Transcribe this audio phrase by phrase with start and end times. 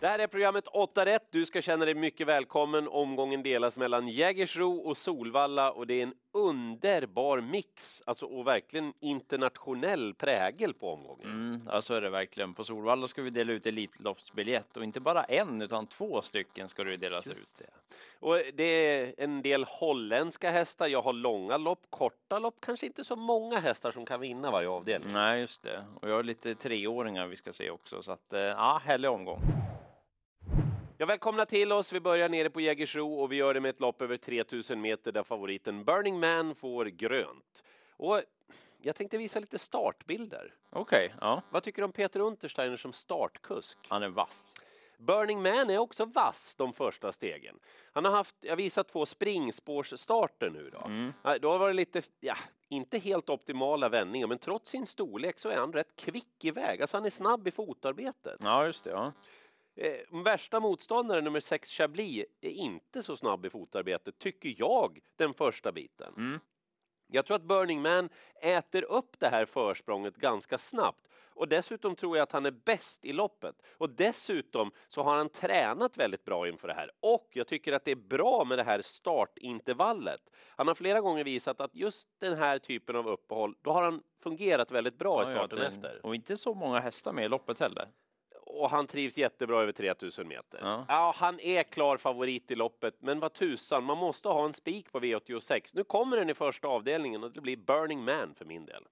[0.00, 1.26] Det här är programmet 8 rätt.
[1.30, 2.88] Du ska känna dig mycket välkommen.
[2.88, 8.92] Omgången delas mellan Jägersro och Solvalla och det är en underbar mix, alltså och verkligen
[9.00, 11.26] internationell prägel på omgången.
[11.30, 12.54] Mm, ja, så är det verkligen.
[12.54, 16.84] På Solvalla ska vi dela ut Elitloppsbiljett och inte bara en utan två stycken ska
[16.84, 17.58] det delas Just ut.
[17.58, 17.96] det.
[18.26, 20.88] Och det är en del holländska hästar.
[20.88, 24.68] Jag har långa lopp, korta lopp, kanske inte så många hästar som kan vinna varje
[24.68, 25.08] avdelning.
[25.12, 25.84] Nej, just det.
[26.00, 29.40] Och jag har lite treåringar vi ska se också, så att eh, ja, härlig omgång.
[31.00, 31.92] Ja, välkomna till oss.
[31.92, 35.12] Vi börjar nere på Jägersro och vi gör det med ett lopp över 3000 meter
[35.12, 37.62] där favoriten Burning Man får grönt.
[37.96, 38.22] Och
[38.82, 40.54] jag tänkte visa lite startbilder.
[40.70, 43.78] Okej, ja, Vad tycker du om Peter Untersteiner som startkusk?
[43.88, 44.54] han är vass.
[44.98, 47.58] Burning Man är också vass de första stegen.
[47.92, 50.80] Han har haft, jag visar två springspårsstarter nu då.
[50.80, 51.12] Mm.
[51.40, 52.36] Då var det lite, ja,
[52.68, 56.80] inte helt optimala vändningar, men trots sin storlek så är han rätt kvick iväg.
[56.80, 58.40] Alltså han är snabb i fotarbetet.
[58.42, 58.90] Ja, just det.
[58.90, 59.12] Ja.
[59.76, 65.34] Eh, värsta motståndaren, nummer 6 Chablis, är inte så snabb i fotarbetet, tycker jag, den
[65.34, 66.14] första biten.
[66.16, 66.40] Mm.
[67.12, 68.08] Jag tror att Burning Man
[68.42, 71.06] äter upp det här försprånget ganska snabbt.
[71.34, 73.62] Och dessutom tror jag att han är bäst i loppet.
[73.78, 76.90] Och dessutom så har han tränat väldigt bra inför det här.
[77.00, 80.20] Och jag tycker att det är bra med det här startintervallet.
[80.56, 84.02] Han har flera gånger visat att just den här typen av uppehåll, då har han
[84.22, 86.06] fungerat väldigt bra i Ja, starten det- efter.
[86.06, 87.88] Och inte så många hästar med i loppet heller.
[88.60, 90.58] Och han trivs jättebra över 3000 meter.
[90.62, 90.84] Ja.
[90.88, 91.14] Ja.
[91.16, 95.00] han är klar favorit i loppet, men vad tusan, man måste ha en spik på
[95.00, 95.70] V86.
[95.74, 98.84] Nu kommer den i första avdelningen och det blir Burning Man för min del.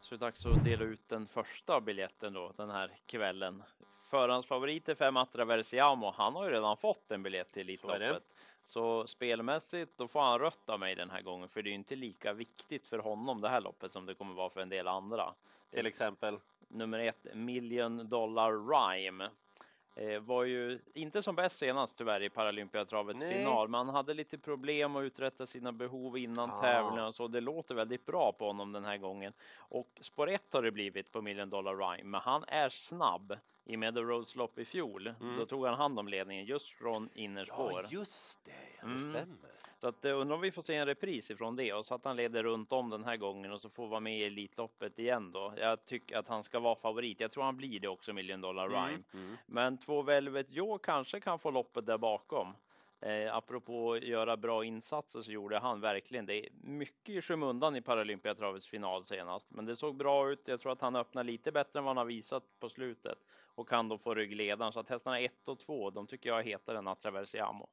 [0.00, 3.62] Så det är dags att dela ut den första biljetten då den här kvällen.
[4.10, 6.12] Förhandsfavorit är fem Atraversiamo.
[6.16, 7.62] Han har ju redan fått en biljett till.
[7.62, 8.22] Elitloppet.
[8.64, 11.96] Så spelmässigt, då får han rött av mig den här gången, för det är inte
[11.96, 15.34] lika viktigt för honom det här loppet som det kommer vara för en del andra.
[15.70, 16.38] Till exempel.
[16.70, 19.30] Nummer ett, Million Dollar Rhyme.
[19.96, 23.34] Eh, var ju inte som bäst senast tyvärr i Paralympiatravets Nej.
[23.34, 26.60] final, men han hade lite problem att uträtta sina behov innan Ah.
[26.60, 27.28] tävlingen och så.
[27.28, 29.32] Det låter väldigt bra på honom den här gången.
[29.58, 33.36] Och spår ett har det blivit på Million Dollar Rhyme, men han är snabb.
[33.70, 37.70] I Meadow lopp i fjol, då tog han hand om ledningen just från innerspår.
[37.70, 37.82] Mm.
[37.84, 38.50] Ja, just det.
[38.80, 38.98] Ja, det Mm.
[38.98, 39.50] stämmer.
[39.78, 42.04] Så att eh, undrar om vi får se en repris ifrån det och så att
[42.04, 45.32] han leder runt om den här gången och så får vara med i Elitloppet igen
[45.32, 45.54] då.
[45.56, 47.20] Jag tycker att han ska vara favorit.
[47.20, 49.02] Jag tror han blir det också, Million Dollar Rhyme.
[49.14, 49.36] Mm.
[49.46, 52.54] Men två Velvet Joe kanske kan få loppet där bakom.
[53.02, 56.48] Eh, apropå att göra bra insatser så gjorde han verkligen det.
[56.52, 60.48] Mycket i skymundan i Paralympiatravets final senast, men det såg bra ut.
[60.48, 63.18] Jag tror att han öppnar lite bättre än vad han har visat på slutet
[63.54, 64.72] och kan då få ryggledaren.
[64.72, 67.68] Så att hästarna 1 och 2, de tycker jag är hetare än Atraversiamo.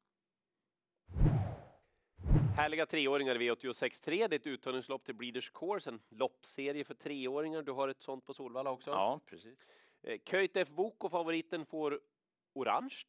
[2.57, 4.27] Härliga treåringar i V86.3.
[4.27, 7.61] Det är ett uttagningslopp till Breeders Course, en loppserie för treåringar.
[7.61, 8.91] Du har ett sånt på Solvalla också.
[8.91, 9.59] Ja, precis.
[10.03, 10.67] Eh, Köjt F.
[10.69, 11.99] Boko, favoriten, får
[12.53, 13.03] orange.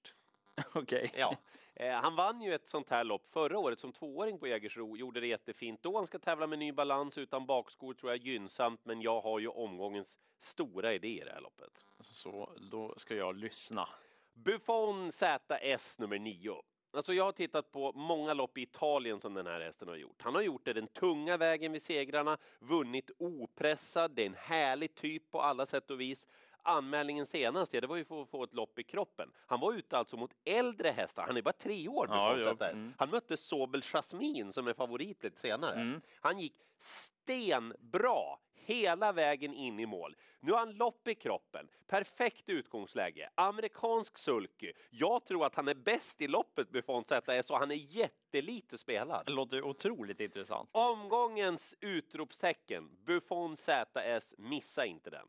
[0.74, 1.10] Okej.
[1.16, 1.36] Ja.
[1.74, 4.96] Eh, han vann ju ett sånt här lopp förra året som tvååring på Jägersro.
[4.96, 5.96] Gjorde det jättefint då.
[5.96, 8.80] Han ska tävla med ny balans utan bakskor tror jag gynnsamt.
[8.84, 11.84] Men jag har ju omgångens stora idé i det här loppet.
[12.00, 13.88] Så då ska jag lyssna.
[14.34, 16.62] Buffon ZS nummer 9.
[16.92, 20.22] Alltså jag har tittat på många lopp i Italien som den här hästen har gjort.
[20.22, 24.94] Han har gjort det den tunga vägen vid segrarna, vunnit opressad, det är en härlig
[24.94, 26.28] typ på alla sätt och vis.
[26.68, 29.30] Anmälningen senast, ja, det var ju för att få ett lopp i kroppen.
[29.46, 32.94] Han var ute alltså mot äldre hästar, han är bara tre år Ja, ja, mm.
[32.98, 35.80] Han mötte Sobel Jasmin som är favorit lite senare.
[35.80, 36.00] Mm.
[36.20, 40.16] Han gick stenbra hela vägen in i mål.
[40.40, 44.72] Nu har han lopp i kroppen, perfekt utgångsläge, amerikansk sulky.
[44.90, 49.22] Jag tror att han är bäst i loppet Buffon ZS och han är jättelite spelad.
[49.26, 50.68] Det låter otroligt intressant.
[50.72, 55.26] Omgångens utropstecken, Buffon ZS, missa inte den.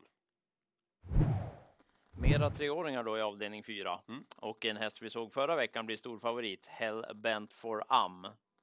[2.20, 4.24] Mera treåringar då i avdelning fyra Mm.
[4.36, 6.66] och en häst vi såg förra veckan blir stor favorit.
[6.66, 8.22] Hell Bent for Am.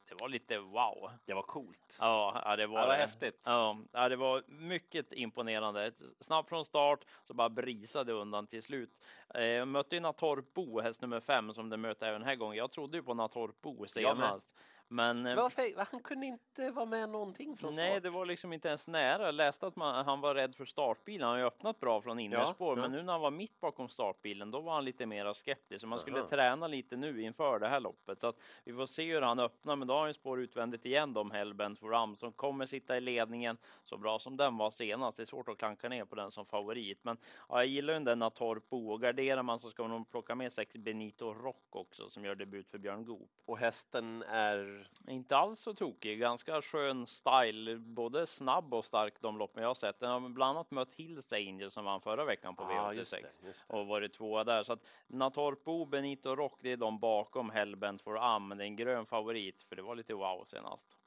[0.09, 1.11] Det var lite wow.
[1.25, 1.97] Det var coolt.
[1.99, 3.41] Ja, ja det var, det var häftigt.
[3.45, 5.91] Ja, ja, det var mycket imponerande.
[6.19, 8.99] Snabbt från start så bara brisade undan till slut.
[9.33, 12.57] Eh, mötte ju Natorp Bo, häst nummer fem, som det möter även den här gången.
[12.57, 14.55] Jag trodde ju på Natorp Bo senast.
[14.89, 18.03] Men eh, Varför, han kunde inte vara med någonting från Nej, start.
[18.03, 19.25] det var liksom inte ens nära.
[19.25, 21.21] Jag läste att man, han var rädd för startbilen.
[21.21, 22.81] Han har ju öppnat bra från innerspår, ja.
[22.81, 25.81] men nu när han var mitt bakom startbilen, då var han lite mer skeptisk.
[25.81, 26.27] Så man skulle Aha.
[26.27, 28.19] träna lite nu inför det här loppet.
[28.19, 30.85] Så att vi får se hur han öppnar, men då har han ju spår utvändigt
[30.85, 34.69] igen om Hellbent for Ram som kommer sitta i ledningen så bra som den var
[34.69, 35.17] senast.
[35.17, 37.17] Det är svårt att klanka ner på den som favorit, men
[37.49, 40.53] ja, jag gillar ju den Natorpo och garderar man så ska man nog plocka med
[40.53, 43.29] sex Benito Rock också som gör debut för Björn Goop.
[43.45, 45.13] Och hästen är eller?
[45.13, 49.75] Inte alls så tokig, ganska skön style, både snabb och stark de loppen jag har
[49.75, 49.99] sett.
[49.99, 53.11] Den har bland annat mött Hills Angel som vann förra veckan på Ja, V86 just
[53.11, 53.73] det, just det.
[53.77, 54.63] och varit tvåa där.
[54.63, 58.75] Så att Natorpo, Benito Rock, det är de bakom Hellbent for Am, det är en
[58.75, 60.97] grön favorit för det var lite wow senast.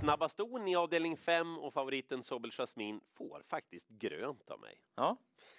[0.00, 4.80] Snabba ston i avdelning 5 och favoriten Sobel Jasmin får faktiskt grönt av mig.
[4.94, 5.16] Ja,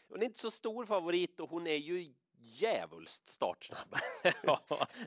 [0.09, 3.95] Hon är inte så stor favorit och hon är ju djävulskt startsnabb.
[4.43, 4.59] ja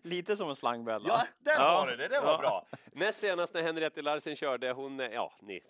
[0.02, 1.08] lite som en slangbella.
[1.08, 2.38] Ja, där Ja, var det, det var ja.
[2.38, 2.67] bra.
[2.93, 5.61] Näst senast när Henriette Larsen körde, hon, ja, ni,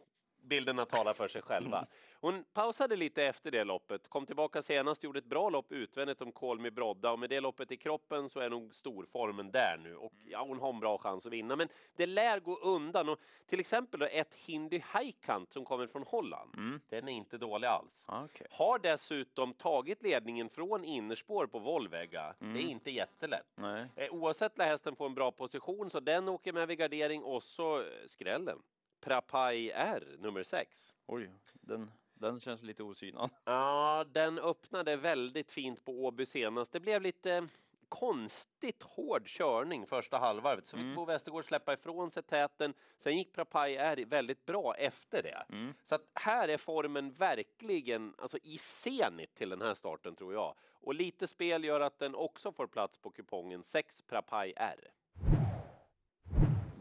[0.52, 1.86] bilderna talar för sig själva.
[2.20, 6.32] Hon pausade lite efter det loppet, kom tillbaka senast, gjorde ett bra lopp utvändigt om
[6.32, 10.12] Kolmi Brodda och med det loppet i kroppen så är nog storformen där nu och
[10.24, 11.56] ja, hon har en bra chans att vinna.
[11.56, 16.02] Men det lär gå undan och till exempel då ett Hindy Haikant som kommer från
[16.02, 16.80] Holland, Mm.
[16.88, 18.04] den är inte dålig alls.
[18.08, 18.46] Ja, okej.
[18.50, 22.34] Har dessutom tagit ledningen från innerspår på Volvega.
[22.38, 22.68] Det är Mm.
[22.70, 23.46] inte jättelätt.
[23.54, 23.86] Nej.
[23.96, 27.42] Eh, Oavsett lär hästen få en bra position så den åker med vid gardering och
[27.42, 28.58] så eh, skrällen.
[29.02, 30.94] Prapai R nummer 6.
[31.06, 33.30] Oj, den, den känns lite osynad.
[33.44, 36.72] Ja, den öppnade väldigt fint på Åby senast.
[36.72, 37.48] Det blev lite
[37.88, 40.66] konstigt hård körning första halvvarvet.
[40.66, 40.94] Så Mm.
[40.94, 42.74] Bo Westergård släppa ifrån sig täten.
[42.98, 45.46] Sen gick Prapai R väldigt bra efter det.
[45.48, 45.74] Mm.
[45.82, 50.54] Så att här är formen verkligen alltså i senit till den här starten tror jag.
[50.70, 54.90] Och lite spel gör att den också får plats på kupongen 6 Prapai R.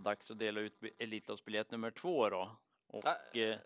[0.04, 2.56] Dags att dela ut bi- Elitloppsbiljett nummer två då.
[2.88, 3.04] Och,
[3.38, 3.58] eh,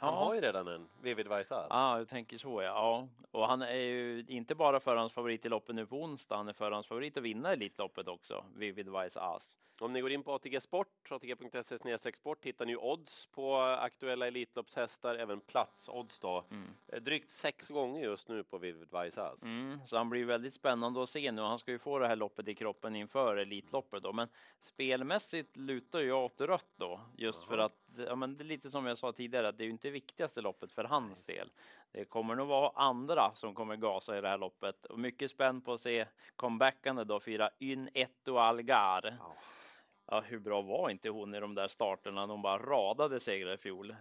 [0.00, 0.20] Han ja.
[0.20, 1.66] har ju redan en, Vivid Vaisas.
[1.70, 2.66] Ja, jag tänker så ja.
[2.66, 3.08] ja.
[3.30, 7.16] Och han är ju inte bara förhandsfavorit i loppet nu på onsdag, han är förhandsfavorit
[7.16, 9.56] att vinna Elitloppet också, Vivid Vice As.
[9.80, 15.14] Om ni går in på ATG Sport, atg.se sport, hittar ni odds på aktuella Elitloppshästar,
[15.14, 16.44] även platsodds då.
[16.50, 16.68] Mm.
[16.88, 19.42] Eh, Drygt sex gånger just nu på Vivid Vaisas.
[19.42, 21.42] Mm, så han blir väldigt spännande att se nu.
[21.42, 24.12] Han ska ju få det här loppet i kroppen inför Elitloppet då.
[24.12, 24.28] Men
[24.60, 27.66] spelmässigt lutar jag åt rött då, just för Jaha.
[27.66, 29.90] att ja, men det är lite som jag sa tidigare, att det är ju inte
[29.90, 31.50] viktigaste loppet för hans del.
[31.92, 35.64] Det kommer nog vara andra som kommer gasa i det här loppet och mycket spänd
[35.64, 36.06] på att se
[36.36, 39.16] comebackande då fyra Yn Etto Algar.
[39.20, 39.36] Ja.
[40.10, 42.26] Ja, hur bra var inte hon i de där starterna?
[42.26, 43.96] De bara radade segrar i fjol.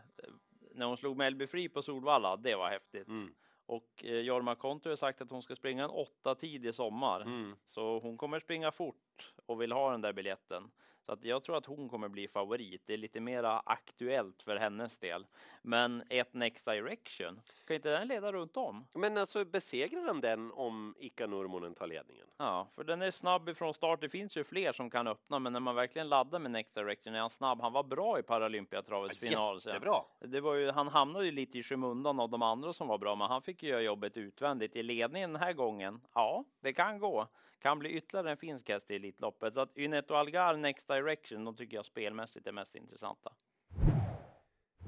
[0.71, 3.07] När hon slog Mellby Fri på Solvalla, det var häftigt.
[3.07, 3.33] Mm.
[3.65, 7.21] Och eh, Jorma Konto har sagt att hon ska springa en åtta tid i sommar.
[7.21, 7.56] Mm.
[7.65, 10.71] Så hon kommer springa fort och vill ha den där biljetten.
[11.09, 12.81] Så att jag tror att hon kommer bli favorit.
[12.85, 15.25] Det är lite mera aktuellt för hennes del.
[15.61, 18.88] Men ett Next Direction, kan inte den leda runt om?
[18.94, 22.27] Men alltså besegrar han den om Ika Nurmonen tar ledningen?
[22.38, 24.01] Ja, för den är snabb ifrån start.
[24.01, 27.15] Det finns ju fler som kan öppna, men när man verkligen laddar med Next Direction
[27.15, 27.61] är han snabb.
[27.61, 29.61] Han var bra i Paralympiatravets final.
[29.61, 29.73] sen.
[29.73, 29.95] Jättebra!
[30.19, 33.15] Det var ju, han hamnade ju lite i skymundan av de andra som var bra,
[33.15, 36.01] men han fick ju göra jobbet utvändigt i ledningen den här gången.
[36.13, 37.27] Ja, det kan gå.
[37.61, 39.53] Kan bli ytterligare en finsk häst i Elitloppet.
[39.53, 40.98] Så att Ynet och Algar Next Direction,
[41.45, 43.33] de tycker jag spelmässigt är mest intressanta.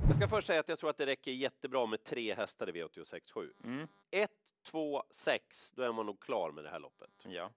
[0.08, 2.72] Jag ska först säga att jag tror att det räcker jättebra med tre hästar i
[2.72, 3.52] V86.7.
[3.64, 4.32] Mm, 1,
[4.64, 7.26] 2, 6, då är man nog klar med det här loppet.
[7.26, 7.52] ja.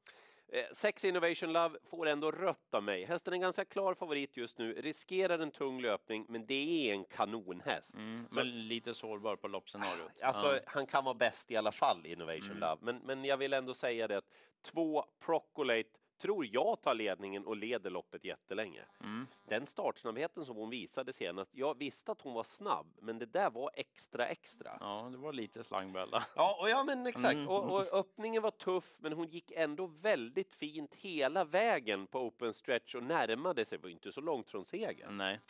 [0.48, 3.04] Eh, Sex Innovation Love får ändå rött av mig.
[3.04, 6.92] Hästen är en ganska klar favorit just nu, riskerar en tung löpning, men det är
[6.94, 7.94] en kanonhäst.
[7.94, 10.20] Mm, Så- men lite sårbar på loppscenariot.
[10.22, 10.60] Alltså, ja.
[10.66, 12.58] han kan vara bäst i alla fall, Innovation Mm.
[12.60, 12.76] Love.
[12.80, 14.30] Men, men jag vill ändå säga det att
[14.62, 15.88] två Procolate
[16.18, 18.84] tror jag tar ledningen och leder loppet jättelänge.
[19.00, 19.26] Mm.
[19.44, 23.50] Den startsnabbheten som hon visade senast, jag visste att hon var snabb, men det där
[23.50, 24.76] var extra extra.
[24.80, 26.24] ja, det var lite slangbella.
[26.36, 27.34] Ja, och ja men exakt.
[27.34, 27.48] Mm.
[27.48, 32.54] Och, och öppningen var tuff, men hon gick ändå väldigt fint hela vägen på open
[32.54, 35.16] stretch och närmade sig, var inte så långt från segern.
[35.16, 35.40] Nej.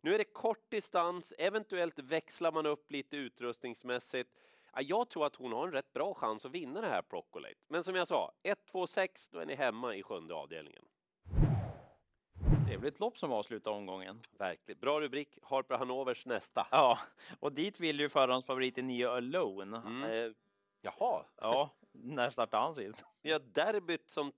[0.00, 4.30] Nu är det kort distans, eventuellt växlar man upp lite utrustningsmässigt.
[4.78, 7.54] Ja, jag tror att hon har en rätt bra chans att vinna det här Procolate.
[7.68, 10.84] Men som jag sa, 1, 2, 6, då är ni hemma i sjunde avdelningen.
[12.66, 14.20] Trevligt lopp som avslutar omgången.
[14.38, 14.80] Verkligen.
[14.80, 16.66] Bra rubrik, Harper Hanovers nästa.
[16.70, 16.98] Ja,
[17.40, 19.76] och dit vill ju förhandsfavoriten Nio Alone.
[19.86, 20.02] Mm.
[20.10, 20.32] Eh,
[20.80, 23.04] Jaha, ja, när startade han sist?
[23.22, 24.32] ja, derbyt som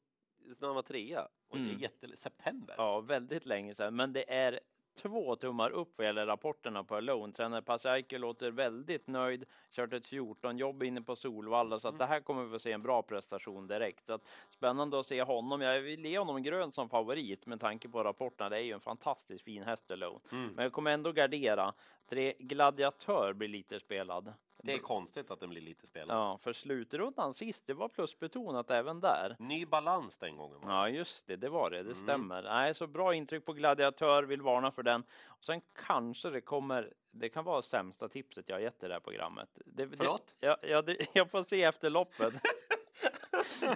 [0.61, 1.29] när han var trea.
[1.49, 1.79] Och det är Mm.
[1.79, 2.17] jätte...
[2.17, 2.75] September.
[2.79, 3.97] Ja, väldigt länge sedan.
[3.97, 4.61] Men det är
[5.03, 7.33] två tummar upp vad gäller rapporterna på Alone.
[7.33, 9.45] Tränare Pasiaike låter väldigt nöjd.
[9.71, 12.73] Kört ett 14 jobb inne på Solvalla så att det här kommer vi få se
[12.73, 14.07] en bra prestation direkt.
[14.07, 15.61] Så att, spännande att se honom.
[15.61, 18.51] Jag vill ge honom grön som favorit med tanke på rapporterna.
[18.51, 20.21] Det är ju en fantastiskt fin häst Alone.
[20.33, 20.47] Mm.
[20.47, 21.73] Men jag kommer ändå gardera.
[22.09, 24.33] Tre Gladiatör blir lite spelad.
[24.63, 26.17] Det är konstigt att den blir lite spelad.
[26.17, 29.37] Ja, för slutrundan sist, det var plusbetonat även där.
[29.39, 30.55] Ny balans den gången.
[30.61, 30.69] va?
[30.69, 31.77] Ja, just det, det var det.
[31.77, 31.95] Det Mm.
[31.95, 32.43] stämmer.
[32.43, 35.03] Nej, så bra intryck på Gladiatör, vill varna för den.
[35.27, 39.01] Och sen kanske det kommer, det kan vara sämsta tipset jag gett i det här
[39.01, 39.49] programmet.
[39.67, 40.35] Det, Förlåt?
[40.41, 42.35] Det, ja, ja det, jag får se efter loppet.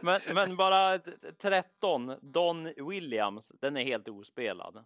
[0.02, 0.98] men, men bara
[1.38, 4.84] 13, Don Williams, den är helt ospelad.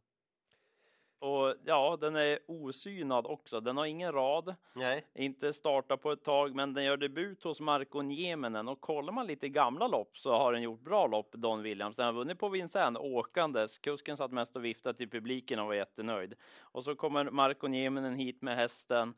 [1.21, 3.61] Och ja, den är osynad också.
[3.61, 5.05] Den har ingen rad, Nej.
[5.15, 8.69] inte startat på ett tag, men den gör debut hos Marko Nieminen.
[8.69, 11.97] Och kollar man lite gamla lopp så har den gjort bra lopp, Don Williams.
[11.97, 13.79] Den har vunnit på Vincennes åkandes.
[13.79, 16.35] Kusken satt mest och viftade till publiken och var jättenöjd.
[16.61, 19.15] Och så kommer Marko Nieminen hit med hästen.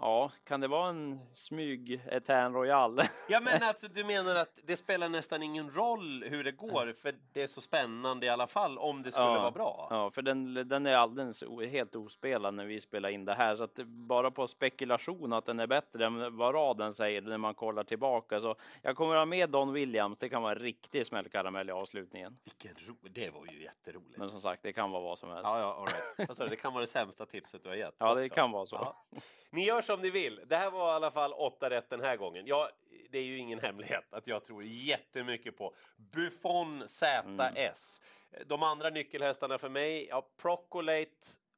[0.00, 3.00] Ja, kan det vara en smyg Etern Royal?
[3.28, 7.14] Ja, men alltså du menar att det spelar nästan ingen roll hur det går, för
[7.32, 9.32] det är så spännande i alla fall om det skulle Ja.
[9.40, 9.86] vara bra.
[9.90, 13.56] Ja, för den, den är alldeles helt ospelad när vi spelar in det här.
[13.56, 17.38] Så att det- bara på spekulation att den är bättre än vad raden säger när
[17.38, 18.40] man kollar tillbaka.
[18.40, 20.18] Så jag kommer ha med Don Williams.
[20.18, 22.38] Det kan vara en riktig smällkaramell i avslutningen.
[22.44, 24.18] Vilken ro, det var ju jätteroligt.
[24.18, 25.44] Men som sagt, det kan vara vad som helst.
[25.44, 25.86] Ja, ja, all
[26.26, 26.38] right.
[26.38, 26.46] Du?
[26.48, 27.94] Det kan vara det sämsta tipset du har gett.
[27.98, 28.34] Ja, det också.
[28.34, 28.76] kan vara så.
[28.76, 29.20] Ja.
[29.54, 30.40] Ni gör som ni vill.
[30.46, 32.46] Det här var i alla fall åtta rätt den här gången.
[32.46, 32.70] Ja,
[33.10, 38.00] det är ju ingen hemlighet att jag tror jättemycket på Buffon ZS.
[38.46, 41.10] De andra nyckelhästarna för mig, ja, Procolate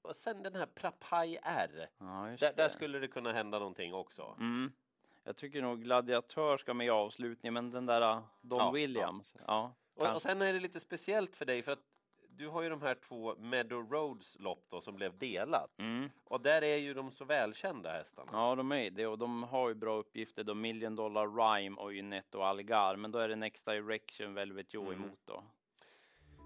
[0.02, 1.88] och sen den här Prapaj R.
[1.98, 4.36] Ja, Där, skulle det kunna hända någonting också.
[4.40, 4.72] Mm.
[5.24, 9.34] Jag tycker nog Gladiatör ska med i avslutningen, men den där uh, Don Ja, Williams.
[9.46, 11.84] Ja, Och, och sen är det lite speciellt för dig för att
[12.38, 15.78] du har ju de här två Meadow Roads lopp då som blev delat.
[15.78, 16.10] Mm.
[16.24, 18.28] Och där är ju de så välkända hästarna.
[18.32, 20.54] Ja, de är det och de har ju bra uppgifter då.
[20.54, 24.86] Million Dollar Rhyme och Ynette och Algar, men då är det Next Direction Velvet Joe
[24.86, 24.94] Mm.
[24.94, 25.44] emot då.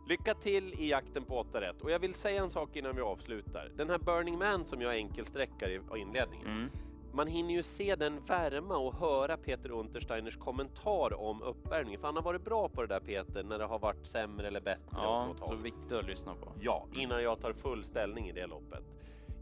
[0.09, 1.83] Lycka till i jakten på 8 rätt.
[1.83, 3.69] Och jag vill säga en sak innan vi avslutar.
[3.77, 6.47] Den här Burning Man som jag enkelsträckar i inledningen.
[6.47, 6.71] Mm.
[7.13, 12.01] Man hinner ju se den värma och höra Peter Untersteiners kommentar om uppvärmningen.
[12.01, 14.61] För han har varit bra på det där Peter när det har varit sämre eller
[14.61, 14.97] bättre.
[14.97, 16.53] Ja, så viktigt att lyssna på.
[16.61, 18.83] Ja, innan jag tar full ställning i det loppet.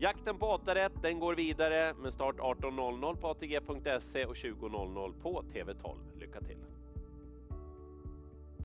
[0.01, 5.43] Jakten på 8 rätt, den går vidare med start 18.00 på ATG.se och 20.00 på
[5.53, 5.97] TV12.
[6.21, 6.68] Lycka till!